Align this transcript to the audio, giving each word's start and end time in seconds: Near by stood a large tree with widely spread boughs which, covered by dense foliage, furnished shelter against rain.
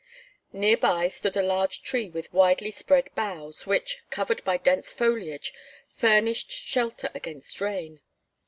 Near 0.51 0.77
by 0.77 1.09
stood 1.09 1.37
a 1.37 1.43
large 1.43 1.83
tree 1.83 2.09
with 2.09 2.33
widely 2.33 2.71
spread 2.71 3.13
boughs 3.13 3.67
which, 3.67 4.01
covered 4.09 4.43
by 4.43 4.57
dense 4.57 4.91
foliage, 4.91 5.53
furnished 5.93 6.49
shelter 6.51 7.11
against 7.13 7.61
rain. 7.61 7.99